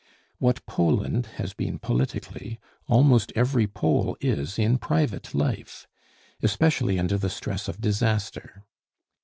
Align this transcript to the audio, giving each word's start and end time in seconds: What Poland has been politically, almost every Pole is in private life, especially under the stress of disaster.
What 0.39 0.65
Poland 0.65 1.27
has 1.35 1.53
been 1.53 1.77
politically, 1.77 2.57
almost 2.87 3.31
every 3.35 3.67
Pole 3.67 4.17
is 4.19 4.57
in 4.57 4.79
private 4.79 5.35
life, 5.35 5.85
especially 6.41 6.97
under 6.97 7.19
the 7.19 7.29
stress 7.29 7.67
of 7.67 7.79
disaster. 7.79 8.63